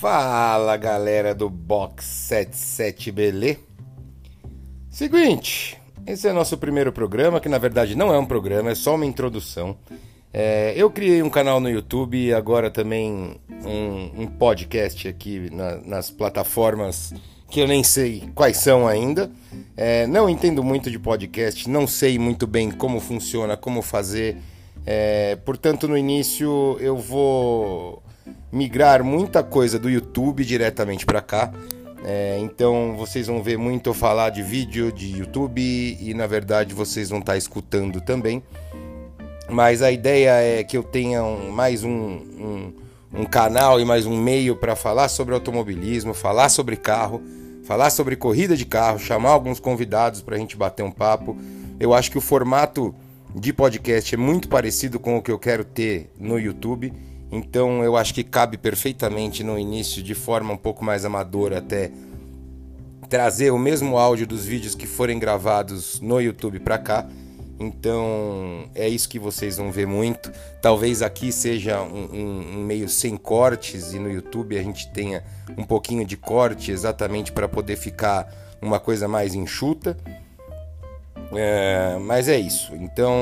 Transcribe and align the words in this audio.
Fala 0.00 0.78
galera 0.78 1.34
do 1.34 1.50
Box 1.50 2.06
77 2.06 3.12
Belê. 3.12 3.58
Seguinte, 4.88 5.76
esse 6.06 6.26
é 6.26 6.32
nosso 6.32 6.56
primeiro 6.56 6.90
programa, 6.90 7.38
que 7.38 7.50
na 7.50 7.58
verdade 7.58 7.94
não 7.94 8.10
é 8.10 8.18
um 8.18 8.24
programa, 8.24 8.70
é 8.70 8.74
só 8.74 8.94
uma 8.94 9.04
introdução. 9.04 9.76
É, 10.32 10.72
eu 10.74 10.90
criei 10.90 11.22
um 11.22 11.28
canal 11.28 11.60
no 11.60 11.68
YouTube 11.68 12.16
e 12.16 12.32
agora 12.32 12.70
também 12.70 13.38
um, 13.62 14.22
um 14.22 14.26
podcast 14.26 15.06
aqui 15.06 15.50
na, 15.52 15.76
nas 15.84 16.10
plataformas 16.10 17.12
que 17.50 17.60
eu 17.60 17.68
nem 17.68 17.84
sei 17.84 18.22
quais 18.34 18.56
são 18.56 18.88
ainda. 18.88 19.30
É, 19.76 20.06
não 20.06 20.30
entendo 20.30 20.64
muito 20.64 20.90
de 20.90 20.98
podcast, 20.98 21.68
não 21.68 21.86
sei 21.86 22.18
muito 22.18 22.46
bem 22.46 22.70
como 22.70 23.00
funciona, 23.00 23.54
como 23.54 23.82
fazer. 23.82 24.38
É, 24.86 25.36
portanto, 25.44 25.86
no 25.86 25.94
início 25.94 26.78
eu 26.80 26.96
vou 26.96 28.02
migrar 28.52 29.04
muita 29.04 29.42
coisa 29.42 29.78
do 29.78 29.88
YouTube 29.88 30.44
diretamente 30.44 31.06
para 31.06 31.20
cá. 31.20 31.52
É, 32.04 32.38
então 32.40 32.96
vocês 32.96 33.26
vão 33.26 33.42
ver 33.42 33.58
muito 33.58 33.90
eu 33.90 33.94
falar 33.94 34.30
de 34.30 34.42
vídeo 34.42 34.90
de 34.90 35.18
YouTube 35.18 35.60
e 36.00 36.14
na 36.14 36.26
verdade 36.26 36.74
vocês 36.74 37.10
vão 37.10 37.18
estar 37.18 37.32
tá 37.32 37.38
escutando 37.38 38.00
também. 38.00 38.42
Mas 39.48 39.82
a 39.82 39.90
ideia 39.90 40.30
é 40.30 40.64
que 40.64 40.76
eu 40.76 40.82
tenha 40.82 41.22
um, 41.22 41.50
mais 41.50 41.82
um, 41.82 41.90
um, 41.90 42.72
um 43.12 43.24
canal 43.24 43.80
e 43.80 43.84
mais 43.84 44.06
um 44.06 44.16
meio 44.16 44.56
para 44.56 44.76
falar 44.76 45.08
sobre 45.08 45.34
automobilismo, 45.34 46.14
falar 46.14 46.48
sobre 46.48 46.76
carro, 46.76 47.20
falar 47.64 47.90
sobre 47.90 48.16
corrida 48.16 48.56
de 48.56 48.64
carro, 48.64 48.98
chamar 48.98 49.30
alguns 49.30 49.58
convidados 49.58 50.22
para 50.22 50.36
a 50.36 50.38
gente 50.38 50.56
bater 50.56 50.84
um 50.84 50.90
papo. 50.90 51.36
Eu 51.78 51.92
acho 51.92 52.10
que 52.10 52.18
o 52.18 52.20
formato 52.20 52.94
de 53.34 53.52
podcast 53.52 54.14
é 54.14 54.18
muito 54.18 54.48
parecido 54.48 54.98
com 54.98 55.16
o 55.16 55.22
que 55.22 55.30
eu 55.30 55.38
quero 55.38 55.64
ter 55.64 56.10
no 56.18 56.38
YouTube. 56.38 56.92
Então 57.30 57.84
eu 57.84 57.96
acho 57.96 58.12
que 58.12 58.24
cabe 58.24 58.56
perfeitamente 58.58 59.44
no 59.44 59.58
início, 59.58 60.02
de 60.02 60.14
forma 60.14 60.52
um 60.52 60.56
pouco 60.56 60.84
mais 60.84 61.04
amadora, 61.04 61.58
até 61.58 61.90
trazer 63.08 63.50
o 63.50 63.58
mesmo 63.58 63.98
áudio 63.98 64.26
dos 64.26 64.44
vídeos 64.44 64.74
que 64.74 64.86
forem 64.86 65.18
gravados 65.18 66.00
no 66.00 66.20
YouTube 66.20 66.60
para 66.60 66.78
cá. 66.78 67.06
Então 67.58 68.70
é 68.74 68.88
isso 68.88 69.08
que 69.08 69.18
vocês 69.18 69.58
vão 69.58 69.70
ver 69.70 69.86
muito. 69.86 70.32
Talvez 70.62 71.02
aqui 71.02 71.30
seja 71.30 71.82
um, 71.82 72.08
um, 72.12 72.58
um, 72.58 72.64
meio 72.64 72.88
sem 72.88 73.18
cortes 73.18 73.92
e 73.92 73.98
no 73.98 74.10
YouTube 74.10 74.58
a 74.58 74.62
gente 74.62 74.90
tenha 74.92 75.22
um 75.58 75.64
pouquinho 75.64 76.04
de 76.04 76.16
corte 76.16 76.70
exatamente 76.70 77.32
para 77.32 77.46
poder 77.46 77.76
ficar 77.76 78.32
uma 78.62 78.80
coisa 78.80 79.06
mais 79.06 79.34
enxuta. 79.34 79.96
É, 81.32 81.96
mas 82.00 82.28
é 82.28 82.38
isso. 82.38 82.74
Então 82.74 83.14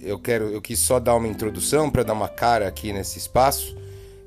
eu 0.00 0.18
quero, 0.18 0.46
eu 0.46 0.60
quis 0.60 0.78
só 0.78 1.00
dar 1.00 1.14
uma 1.16 1.28
introdução 1.28 1.90
para 1.90 2.02
dar 2.02 2.12
uma 2.12 2.28
cara 2.28 2.68
aqui 2.68 2.92
nesse 2.92 3.18
espaço. 3.18 3.76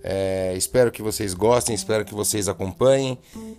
É, 0.04 0.54
espero 0.56 0.92
que 0.92 1.02
vocês 1.02 1.34
gostem, 1.34 1.76
espero 1.76 2.06
que 2.06 2.14
vocês 2.14 2.48
acompanhem. 2.48 3.18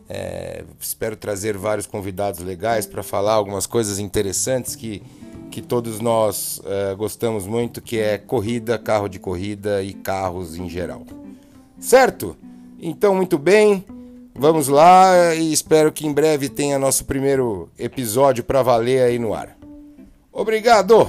É, 0.09 0.64
espero 0.81 1.17
trazer 1.17 1.56
vários 1.56 1.86
convidados 1.86 2.41
legais 2.41 2.86
para 2.86 3.03
falar 3.03 3.34
algumas 3.34 3.67
coisas 3.67 3.98
interessantes 3.98 4.75
que, 4.75 5.03
que 5.51 5.61
todos 5.61 6.01
nós 6.01 6.61
é, 6.64 6.95
gostamos 6.95 7.47
muito, 7.47 7.83
que 7.83 7.98
é 7.98 8.17
corrida, 8.19 8.79
carro 8.79 9.09
de 9.09 9.19
corrida 9.19 9.83
e 9.83 9.92
carros 9.92 10.56
em 10.56 10.69
geral. 10.69 11.05
Certo? 11.79 12.36
Então, 12.81 13.14
muito 13.14 13.36
bem. 13.36 13.84
Vamos 14.39 14.69
lá 14.69 15.34
e 15.34 15.53
espero 15.53 15.91
que 15.91 16.06
em 16.06 16.12
breve 16.12 16.48
tenha 16.48 16.78
nosso 16.78 17.05
primeiro 17.05 17.69
episódio 17.77 18.45
para 18.45 18.62
valer 18.62 19.03
aí 19.03 19.19
no 19.19 19.34
ar. 19.34 19.58
Obrigado! 20.33 21.08